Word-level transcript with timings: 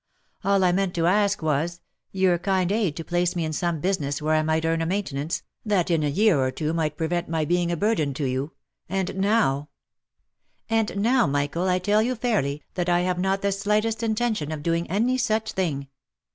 All 0.43 0.63
I 0.63 0.71
meant 0.71 0.95
to 0.95 1.05
ask 1.05 1.43
was, 1.43 1.79
your 2.11 2.39
kind 2.39 2.71
aid 2.71 2.95
to 2.95 3.03
place 3.03 3.35
me 3.35 3.45
in 3.45 3.53
some 3.53 3.79
business 3.79 4.19
where 4.19 4.33
I 4.33 4.41
might 4.41 4.65
earn 4.65 4.81
a 4.81 4.85
maintenance, 4.87 5.43
that 5.63 5.91
in 5.91 6.01
a 6.01 6.09
year 6.09 6.39
or 6.41 6.49
two 6.49 6.73
might 6.73 6.97
prevent 6.97 7.29
my 7.29 7.45
being 7.45 7.71
a 7.71 7.77
burden 7.77 8.15
to 8.15 8.25
you— 8.25 8.53
and 8.89 9.15
now 9.15 9.69
—""And 10.71 10.97
now, 10.97 11.27
Michael, 11.27 11.67
I 11.67 11.77
tell 11.77 12.01
you 12.01 12.15
fairly, 12.15 12.63
that 12.73 12.89
I 12.89 13.01
have 13.01 13.19
not 13.19 13.43
the 13.43 13.51
slightest 13.51 14.01
intention 14.01 14.51
of 14.51 14.63
doing 14.63 14.89
any 14.89 15.19
such 15.19 15.51
thing. 15.51 15.87